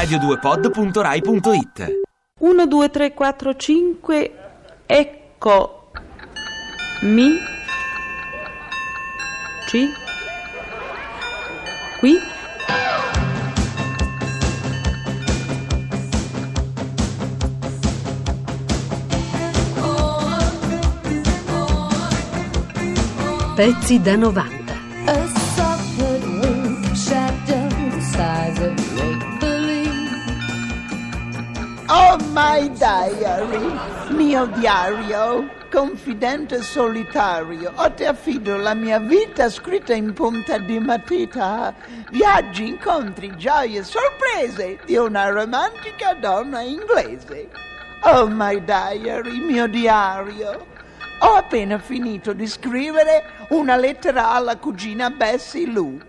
[0.00, 2.00] radio2pod.rai.it
[2.38, 4.32] 1, 2, 3, 4, 5,
[4.86, 5.90] ecco
[7.02, 7.38] mi
[9.66, 9.92] ci
[11.98, 12.18] qui
[23.54, 24.59] Pezzi da 90.
[32.40, 40.56] My diary, mio diario, confidente solitario, o ti affido la mia vita scritta in punta
[40.56, 41.74] di matita,
[42.10, 47.50] viaggi, incontri, gioie, sorprese di una romantica donna inglese.
[48.04, 50.66] Oh my diary, mio diario,
[51.18, 56.00] ho appena finito di scrivere una lettera alla cugina Bessie Lou.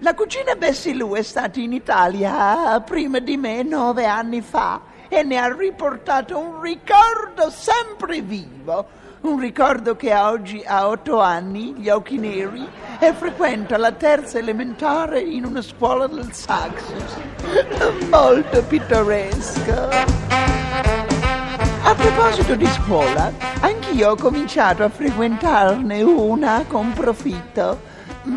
[0.00, 5.22] La cugina Bessie Lou è stata in Italia prima di me nove anni fa e
[5.22, 9.04] ne ha riportato un ricordo sempre vivo.
[9.22, 12.68] Un ricordo che oggi ha otto anni, gli occhi neri,
[12.98, 16.82] e frequenta la terza elementare in una scuola del Sussex.
[18.08, 19.88] Molto pittoresco.
[21.82, 27.80] A proposito di scuola, anch'io ho cominciato a frequentarne una con profitto,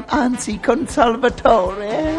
[0.05, 2.15] anzi con Salvatore,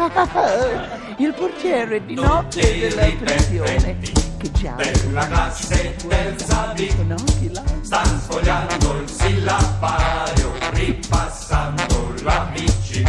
[1.17, 4.30] il portiere di notte della pensione.
[4.41, 7.63] Che già della classe terza l'ha?
[7.81, 13.03] sta sfogliando il sillabario ripassando l'ABC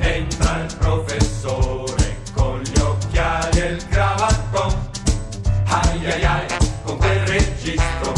[0.00, 4.76] entra il professore con gli occhiali e il cravattone
[5.68, 6.46] ai ai ai
[6.82, 8.12] con quel registro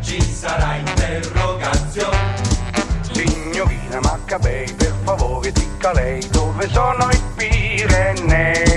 [0.00, 2.42] ci sarà interrogazione.
[3.12, 8.73] Signorina Maccabei, per favore dica lei dove sono i Pirenei.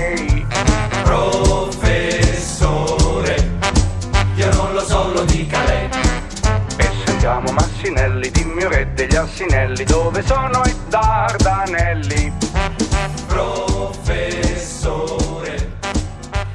[10.28, 12.32] Sono i Dardanelli.
[14.48, 15.78] professore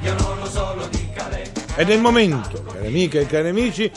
[0.00, 1.42] io non lo so lo dica lei
[1.76, 3.90] Ed è il momento, cari amiche e cari amici,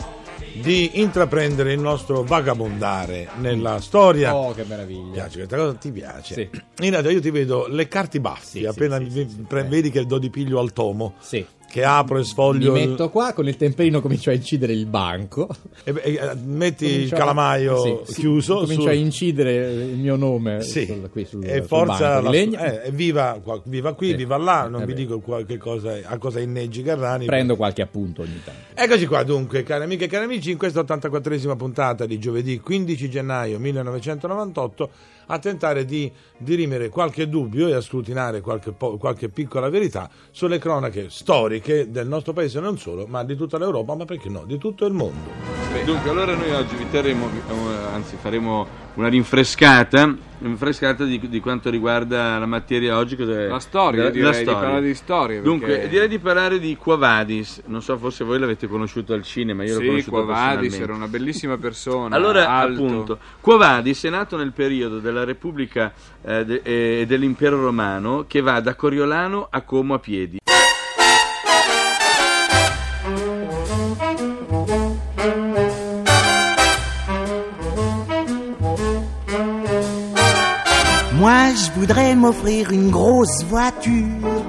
[0.54, 4.36] di intraprendere il nostro vagabondare nella storia.
[4.36, 5.12] Oh, che Ti meraviglia.
[5.14, 5.74] piace questa cosa?
[5.76, 6.34] Ti piace?
[6.34, 6.50] Sì.
[6.84, 10.04] In realtà io ti vedo le carte baffi, Sì, appena sì, sì, pre- vedi che
[10.08, 11.46] do di piglio al tomo, Sì.
[11.69, 14.85] Che apro e Mi sfoglio il- metto qua, con il temperino comincio a incidere il
[14.85, 15.47] banco.
[15.83, 19.72] e- e- e- metti il Comincio a- calamaio sì, sì, chiuso Comincio sul- a incidere
[19.73, 22.59] il mio nome Sì, sul, qui sul, e sul forza banco la- di legno.
[22.59, 24.16] eh, viva, qua- viva qui, Sì.
[24.16, 25.00] viva là, non Eh vi beh.
[25.00, 27.25] dico qua- che cosa, a cosa inneggi Carrani.
[27.25, 28.61] Prendo qualche appunto ogni tanto.
[28.73, 33.09] Eccoci qua dunque, cari amiche e cari amici, in questa 84esima puntata di giovedì 15
[33.09, 34.89] gennaio 1998
[35.28, 40.58] a tentare di dirimere qualche dubbio e a scrutinare qualche, po- qualche piccola verità sulle
[40.58, 44.58] cronache storiche del nostro paese, non solo, ma di tutta l'Europa, ma perché no, di
[44.58, 45.66] tutto il mondo.
[45.85, 51.69] Dunque, allora noi oggi vi terremo, eh, anzi faremo una rinfrescata, rinfrescata di, di quanto
[51.69, 53.16] riguarda la materia oggi.
[53.16, 53.47] Cos'è?
[53.47, 56.75] La storia, La- direi, la di parlare di storia, Dunque, perché- direi di parlare di
[56.75, 60.25] Quo Vadis, non so, forse voi l'avete conosciuto al cinema, io l'ho Sì, conosciuto Quo
[60.25, 60.83] Vadis personalmente.
[60.83, 62.16] era una bellissima persona.
[62.16, 62.84] Allora, alto.
[62.84, 68.41] appunto, Quo Vadis è nato nel periodo della Repubblica eh, de- e dell'Impero Romano che
[68.41, 70.38] va da Coriolano a Como a piedi.
[81.78, 84.44] Voudrais m'offrir une grosse voiture,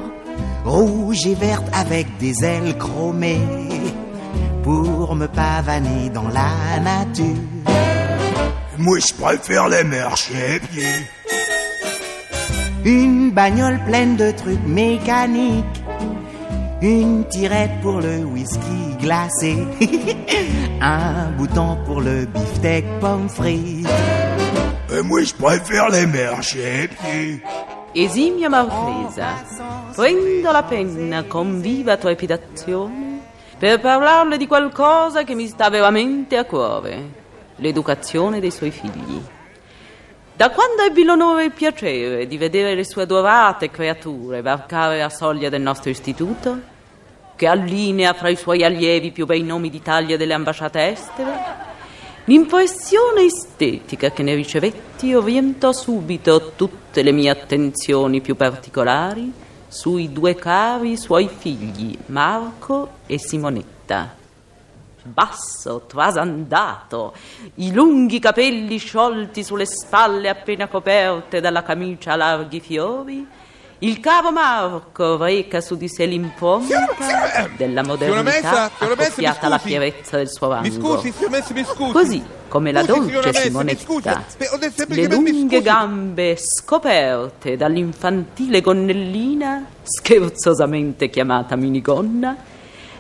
[0.65, 3.47] rouge et verte avec des ailes chromées,
[4.62, 7.37] pour me pavaner dans la nature.
[8.78, 11.06] Moi, je préfère les marchés pieds.
[12.84, 15.83] Une bagnole pleine de trucs mécaniques,
[16.81, 19.56] une tirette pour le whisky glacé,
[20.81, 23.87] un bouton pour le beefsteak pomme frite.
[24.98, 27.41] Et moi, je préfère les pieds.
[27.95, 29.45] Esimia Marchesa,
[29.95, 33.21] prendo la penna con viva trepidazione
[33.56, 37.10] per parlarle di qualcosa che mi sta veramente a cuore,
[37.56, 39.22] l'educazione dei suoi figli.
[40.34, 45.10] Da quando ebbi l'onore e il piacere di vedere le sue adorate creature varcare la
[45.10, 46.60] soglia del nostro istituto,
[47.36, 51.66] che allinea fra i suoi allievi più bei nomi d'Italia delle ambasciate estere,
[52.28, 59.33] l'impressione estetica che ne ricevetti orientò subito tutte le mie attenzioni più particolari
[59.66, 64.15] sui due cari suoi figli, Marco e Simonetta.
[65.03, 67.15] Basso, trasandato,
[67.57, 73.27] i lunghi capelli sciolti sulle spalle appena coperte dalla camicia a larghi fiori,
[73.80, 76.89] Il caro Marco reca su di sé l'impronta
[77.57, 80.69] della modernità Messa, Messa, accoppiata alla fierezza del suo rango.
[80.69, 81.92] Mi scusi, Messi, mi scusi.
[81.92, 84.25] Così come la dolce Simonetta,
[84.89, 92.36] le lunghe gambe scoperte dall'infantile gonnellina, scherzosamente chiamata minigonna,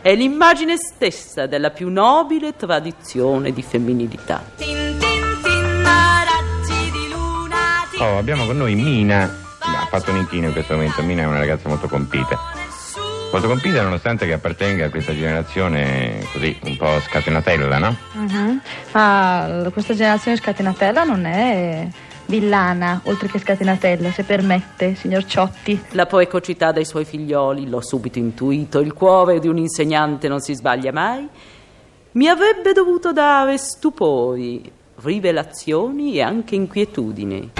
[0.00, 4.44] è l'immagine stessa della più nobile tradizione di femminilità.
[7.98, 9.46] Oh, abbiamo con noi Mina.
[9.90, 11.02] Ha fatto un inchino in questo momento.
[11.02, 12.38] Mina è una ragazza molto compita.
[13.32, 17.96] Molto compita nonostante che appartenga a questa generazione così un po' scatenatella, no?
[18.12, 18.60] Mhm.
[18.92, 21.88] Ma questa generazione scatenatella non è
[22.26, 25.82] villana, oltre che scatenatella, se permette, signor Ciotti.
[25.92, 30.52] La precocità dei suoi figlioli, l'ho subito intuito, il cuore di un insegnante non si
[30.54, 31.26] sbaglia mai,
[32.12, 34.70] mi avrebbe dovuto dare stupori,
[35.02, 37.52] rivelazioni e anche inquietudini.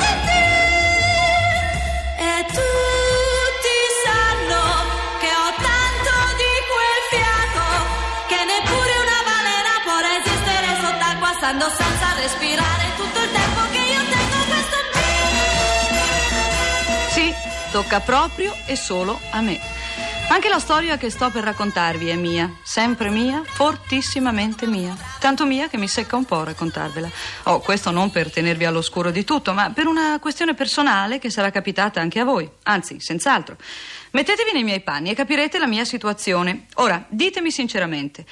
[11.58, 14.76] Stando senza respirare tutto il tempo che io tengo questo
[17.10, 17.34] Sì,
[17.72, 19.60] tocca proprio e solo a me.
[20.28, 24.94] Anche la storia che sto per raccontarvi è mia, sempre mia, fortissimamente mia.
[25.18, 27.10] Tanto mia che mi secca un po' raccontarvela.
[27.44, 31.50] Oh, questo non per tenervi all'oscuro di tutto, ma per una questione personale che sarà
[31.50, 32.48] capitata anche a voi.
[32.64, 33.56] Anzi, senz'altro.
[34.10, 36.66] Mettetevi nei miei panni e capirete la mia situazione.
[36.74, 38.26] Ora, ditemi sinceramente,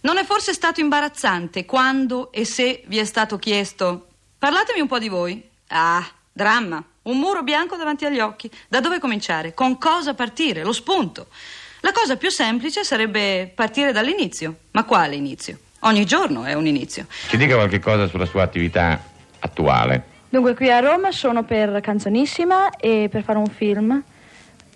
[0.00, 4.08] non è forse stato imbarazzante quando e se vi è stato chiesto
[4.38, 5.42] Parlatemi un po' di voi.
[5.70, 6.80] Ah, dramma.
[7.02, 8.48] Un muro bianco davanti agli occhi.
[8.68, 9.52] Da dove cominciare?
[9.52, 10.62] Con cosa partire?
[10.62, 11.26] Lo spunto.
[11.80, 14.58] La cosa più semplice sarebbe partire dall'inizio.
[14.70, 15.58] Ma quale inizio?
[15.80, 17.06] Ogni giorno è un inizio.
[17.28, 19.02] Ci dica qualche cosa sulla sua attività
[19.40, 20.04] attuale.
[20.28, 24.00] Dunque, qui a Roma sono per Canzonissima e per fare un film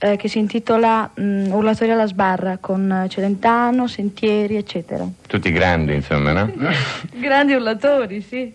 [0.02, 5.06] eh, che si intitola mm, Urlatori alla sbarra con Celentano, Sentieri, eccetera.
[5.28, 6.52] Tutti grandi, insomma, no?
[7.14, 8.52] Grandi urlatori, sì.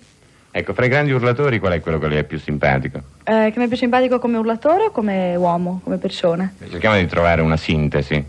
[0.51, 3.01] Ecco, fra i grandi urlatori qual è quello che le è più simpatico?
[3.23, 6.51] Eh, che mi è più simpatico come urlatore o come uomo, come persona?
[6.69, 8.25] Cerchiamo di trovare una sintesi.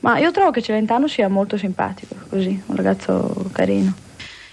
[0.00, 3.94] Ma io trovo che Celentano sia molto simpatico, così, un ragazzo carino.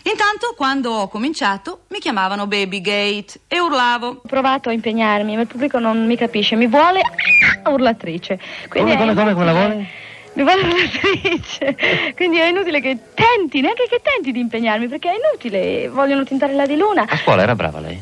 [0.03, 4.07] Intanto, quando ho cominciato, mi chiamavano Baby Gate e urlavo.
[4.07, 6.99] Ho provato a impegnarmi, ma il pubblico non mi capisce, mi vuole
[7.71, 8.37] urlatrice.
[8.67, 9.85] Quindi Come, come, come, come la vuole?
[10.33, 11.77] Mi vuole urlatrice.
[12.13, 16.53] Quindi è inutile che tenti, neanche che tenti di impegnarmi, perché è inutile, vogliono tintare
[16.53, 17.05] la di luna.
[17.07, 17.97] A scuola era brava lei?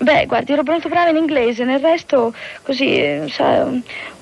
[0.00, 3.68] Beh, guardi, ero molto brava in inglese, nel resto così, eh, sa,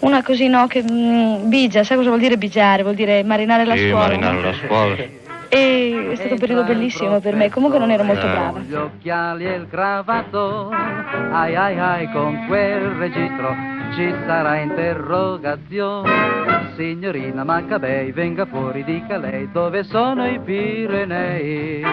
[0.01, 2.83] una così no, che mm, bigia, sai cosa vuol dire bigiare?
[2.83, 4.07] Vuol dire marinare la sì, scuola.
[4.09, 4.43] marinare no?
[4.43, 4.97] la scuola.
[5.55, 8.61] E è stato un periodo bellissimo per me, comunque non ero molto brava.
[8.61, 13.55] Gli occhiali e il cravato, ai ai ai con quel registro
[13.95, 16.71] ci sarà interrogazione.
[16.75, 21.85] Signorina Maccabei, venga fuori, dica lei dove sono i Pirenei.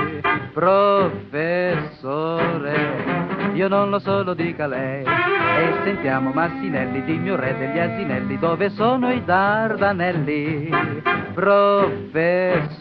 [0.54, 2.78] Professore,
[3.56, 5.04] io non lo so, lo dica lei.
[5.04, 10.70] E sentiamo Massinelli, dimmi un re degli asinelli, dove sono i Dardanelli?
[11.40, 12.76] Professore,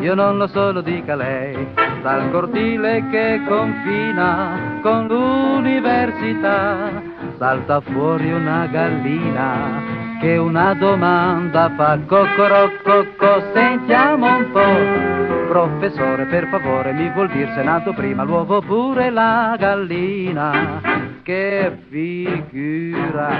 [0.00, 1.66] io non lo so, lo dica lei.
[2.02, 7.02] Dal cortile che confina con l'università,
[7.38, 11.98] salta fuori una gallina che una domanda fa.
[12.06, 18.56] Coccorococco sentiamo un po' professore per favore mi vuol dire se è nato prima l'uovo
[18.56, 20.80] oppure la gallina.
[21.22, 23.30] Che figura!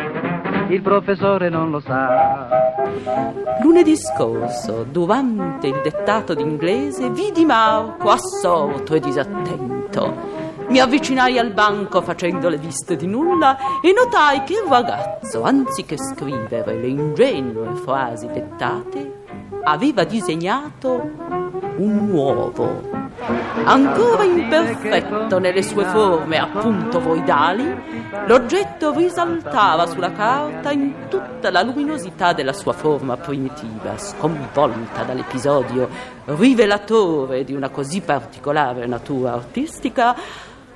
[0.69, 2.75] Il professore non lo sa.
[3.63, 10.37] Lunedì scorso, durante il dettato d'inglese, vidi Marco assorto e disattento.
[10.69, 15.97] Mi avvicinai al banco facendo le viste di nulla e notai che il ragazzo, anziché
[15.97, 19.25] scrivere le ingenue frasi dettate,
[19.65, 21.38] aveva disegnato
[21.79, 23.07] un uovo.
[23.65, 27.67] Ancora imperfetto nelle sue forme appunto voidali,
[28.27, 35.89] l'oggetto risaltava sulla carta in tutta la luminosità della sua forma primitiva, sconvolta dall'episodio
[36.25, 40.15] rivelatore di una così particolare natura artistica.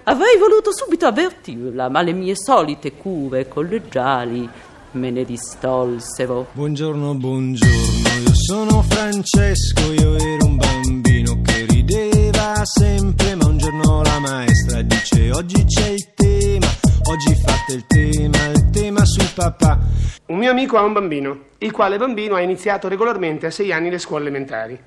[0.05, 4.49] Avrei voluto subito avvertirla, ma le mie solite cure collegiali
[4.93, 6.49] me ne distolsero.
[6.53, 14.03] Buongiorno, buongiorno, io sono Francesco, io ero un bambino che rideva sempre, ma un giorno
[14.03, 16.67] la maestra dice oggi c'è il tema,
[17.11, 19.79] oggi fate il tema, il tema sul papà.
[20.27, 23.91] Un mio amico ha un bambino, il quale bambino ha iniziato regolarmente a sei anni
[23.91, 24.79] le scuole elementari.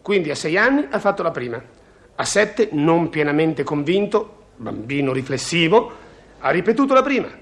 [0.00, 1.62] Quindi a sei anni ha fatto la prima.
[2.14, 5.92] A sette, non pienamente convinto, bambino riflessivo,
[6.40, 7.41] ha ripetuto la prima.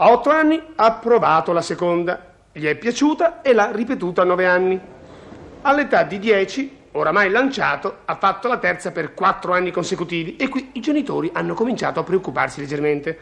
[0.00, 4.46] A otto anni ha provato la seconda, gli è piaciuta e l'ha ripetuta a nove
[4.46, 4.80] anni.
[5.62, 10.70] All'età di dieci, oramai lanciato, ha fatto la terza per quattro anni consecutivi e qui
[10.74, 13.18] i genitori hanno cominciato a preoccuparsi leggermente.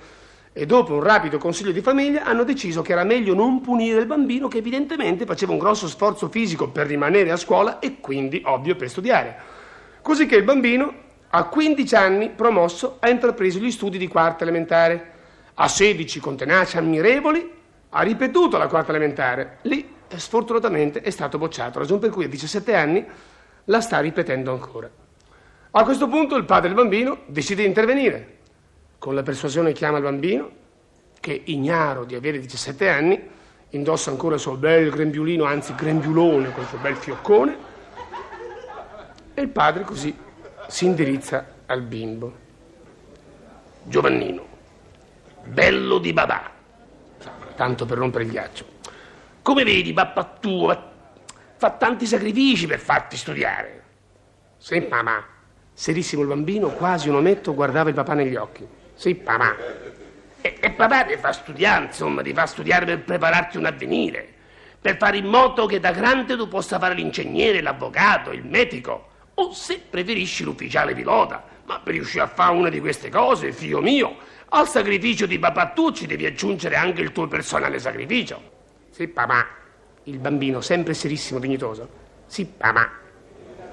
[0.52, 4.06] E dopo un rapido consiglio di famiglia hanno deciso che era meglio non punire il
[4.06, 8.76] bambino che evidentemente faceva un grosso sforzo fisico per rimanere a scuola e quindi, ovvio,
[8.76, 9.34] per studiare.
[10.02, 10.92] Così che il bambino,
[11.30, 15.14] a 15 anni, promosso, ha intrapreso gli studi di quarta elementare.
[15.58, 17.50] A 16, con tenacia ammirevoli,
[17.88, 19.58] ha ripetuto la quarta elementare.
[19.62, 23.04] Lì, eh, sfortunatamente, è stato bocciato, ragion per cui a 17 anni
[23.64, 24.90] la sta ripetendo ancora.
[25.70, 28.34] A questo punto il padre del bambino decide di intervenire.
[28.98, 30.50] Con la persuasione chiama il bambino,
[31.20, 33.28] che ignaro di avere 17 anni,
[33.70, 37.56] indossa ancora il suo bel grembiulino, anzi grembiulone con il suo bel fioccone,
[39.32, 40.14] e il padre così
[40.68, 42.44] si indirizza al bimbo.
[43.84, 44.55] Giovannino,
[45.46, 46.50] bello di babà,
[47.54, 48.66] tanto per rompere il ghiaccio.
[49.42, 50.92] Come vedi, papà tuo
[51.56, 53.82] fa- tanti sacrifici per farti studiare.
[54.58, 55.24] Sì, mamma.
[55.72, 58.66] Serissimo il bambino, quasi un ometto, guardava il papà negli occhi.
[58.94, 59.56] Sì, papà.
[60.40, 64.26] E, e papà ti fa studiare, insomma, ti fa studiare per prepararti un avvenire,
[64.80, 69.52] per fare in modo che da grande tu possa fare l'ingegnere, l'avvocato, il medico, o
[69.52, 71.44] se preferisci l'ufficiale pilota.
[71.66, 74.16] Ma per riuscire a fare una di queste cose, figlio mio,
[74.48, 78.54] al sacrificio di papà tu ci devi aggiungere anche il tuo personale sacrificio.
[78.90, 79.46] Sì, papà.
[80.04, 81.88] Il bambino, sempre serissimo, dignitoso.
[82.26, 82.90] Sì, papà.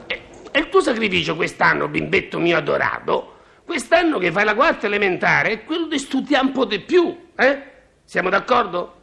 [0.08, 5.52] E, e il tuo sacrificio quest'anno, bimbetto mio adorato, quest'anno che fai la quarta elementare,
[5.52, 7.72] è quello di studiare un po' di più, eh?
[8.04, 8.96] Siamo d'accordo?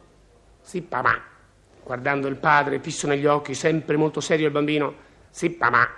[0.61, 1.21] Sì, papà.
[1.83, 4.93] Guardando il padre, fisso negli occhi, sempre molto serio il bambino.
[5.29, 5.89] Sì, papà.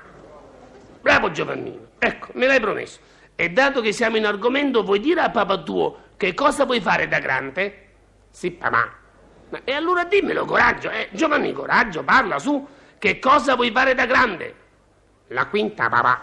[1.02, 1.88] Bravo Giovannino.
[2.00, 3.00] Ecco, me l'hai promesso.
[3.36, 7.08] E dato che siamo in argomento, vuoi dire a papà tuo che cosa vuoi fare
[7.10, 7.88] da grande?
[8.32, 8.90] Sì, papà.
[9.66, 11.10] E allora dimmelo, coraggio, eh?
[11.12, 12.66] Giovanni, coraggio, parla su.
[12.98, 14.56] Che cosa vuoi fare da grande?
[15.28, 16.22] La quinta, papà.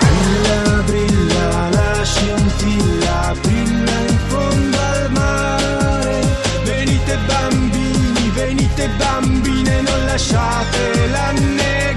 [0.00, 6.20] Brilla, brilla la scintilla, brilla in fondo al mare.
[6.64, 11.87] Venite bambini, venite bambine, non lasciatela annegare.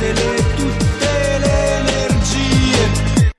[0.00, 3.32] E datele tutte le energie.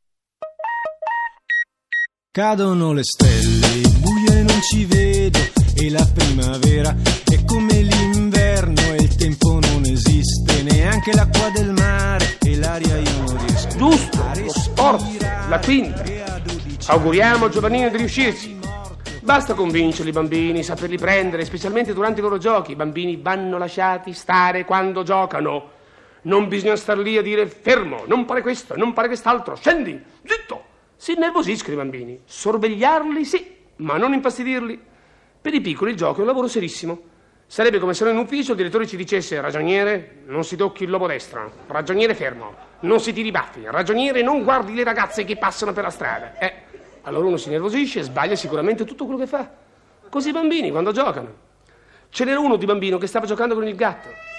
[2.32, 5.40] Cadono le stelle, il buio e non ci vedo,
[5.76, 6.96] e la primavera
[7.30, 13.24] è come l'inverno e il tempo non esiste, neanche l'acqua del mare e l'aria io
[13.26, 13.78] non riesco.
[13.78, 16.04] Giusto, lo sport, la quinta.
[16.88, 18.60] Auguriamo a Giovannino di riuscirci.
[19.24, 22.72] Basta convincerli i bambini, saperli prendere, specialmente durante i loro giochi.
[22.72, 25.80] I bambini vanno lasciati stare quando giocano.
[26.24, 30.66] Non bisogna star lì a dire fermo, non fare questo, non fare quest'altro, scendi, zitto.
[30.96, 32.22] Si innervosiscono i bambini.
[32.26, 34.80] Sorvegliarli sì, ma non infastidirli.
[35.42, 37.10] Per i piccoli il gioco è un lavoro serissimo.
[37.48, 40.92] Sarebbe come se noi in ufficio il direttore ci dicesse ragioniere, non si tocchi il
[40.92, 45.36] lobo destro, ragioniere fermo, non si tiri i baffi, ragioniere non guardi le ragazze che
[45.36, 46.38] passano per la strada.
[46.38, 46.54] Eh,
[47.02, 49.50] allora uno si nervosisce e sbaglia sicuramente tutto quello che fa.
[50.08, 51.50] Così i bambini quando giocano.
[52.10, 54.30] Ce n'era uno di bambino che stava giocando con il gatto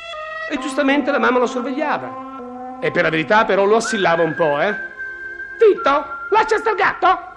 [0.52, 2.78] e giustamente la mamma lo sorvegliava.
[2.80, 4.74] E per la verità però lo assillava un po', eh.
[5.58, 7.30] Zitto, lascia il gatto!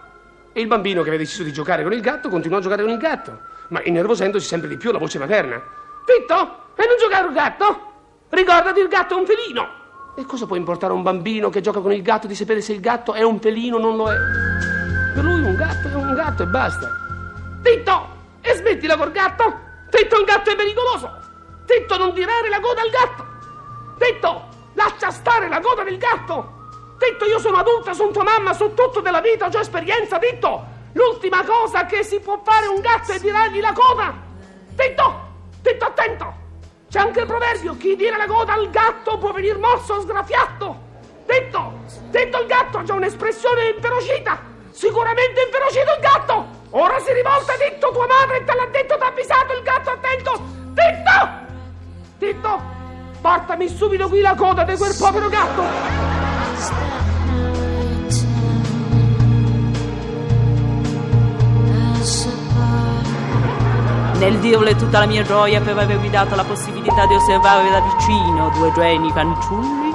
[0.52, 2.92] E il bambino che aveva deciso di giocare con il gatto continuò a giocare con
[2.92, 5.62] il gatto, ma innervosendosi sempre di più la voce materna.
[6.06, 6.34] Zitto,
[6.76, 7.92] e non giocare con gatto?
[8.30, 9.68] Ricordati, il gatto è un felino!
[10.18, 12.74] E cosa può importare a un bambino che gioca con il gatto di sapere se
[12.74, 14.18] il gatto è un felino o non lo è?
[15.14, 16.90] Per lui un gatto è un gatto e basta.
[17.64, 18.14] Zitto!
[18.42, 19.60] E smettila col gatto!
[19.90, 21.25] Zitto, il gatto è pericoloso!
[21.66, 23.26] Zitto, non tirare la coda al gatto!
[24.00, 24.44] Zitto,
[24.74, 26.54] lascia stare la coda del gatto!
[27.00, 30.74] Zitto, io sono adulta, sono tua mamma, so tutto della vita, ho esperienza, zitto!
[30.94, 34.14] L'ultima cosa che si può fare un gatto è tirargli la coda!
[34.78, 35.20] Zitto!
[35.64, 36.34] Zitto, attento!
[36.88, 40.78] C'è anche il proverbio, chi tira la coda al gatto può venir morso o sgrafiato!
[41.28, 41.80] Zitto!
[42.12, 44.40] Zitto, il gatto già un'espressione inferocita!
[44.70, 46.46] Sicuramente inferocito il gatto!
[46.72, 50.42] Ora si rivolta, zitto, tua madre te l'ha detto, t'ha avvisato il gatto, attento!
[50.76, 51.45] Zitto!
[52.26, 52.60] Zitto!
[53.22, 55.62] Portami subito qui la coda di quel povero gatto!
[64.18, 68.50] Nel dirle tutta la mia gioia per avermi dato la possibilità di osservare da vicino
[68.56, 69.94] due geni fanciulli,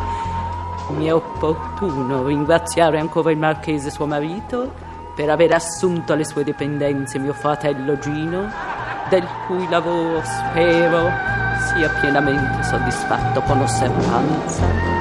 [0.90, 4.72] mi è opportuno ringraziare ancora il marchese suo marito
[5.16, 8.49] per aver assunto alle sue dipendenze mio fratello Gino,
[9.08, 11.39] del cui lavoro spero
[11.75, 14.99] sia pienamente soddisfatto con osservanza.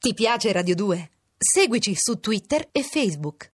[0.00, 1.10] Ti piace Radio 2?
[1.38, 3.48] Seguici su Twitter e Facebook.